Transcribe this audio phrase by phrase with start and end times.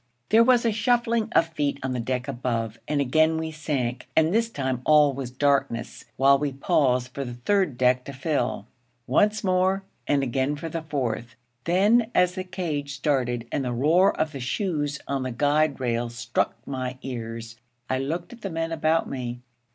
[0.29, 4.33] There was a shuffling of feet on the deck above, and again we sank, and
[4.33, 8.65] this time all was darkness, while we paused for the third deck to fill.
[9.05, 11.35] Once more and again for the fourth.
[11.65, 16.15] Then, as the cage started and the roar of the shoes on the guide rails
[16.15, 17.57] struck my ears,
[17.87, 19.41] I looked at the men about me.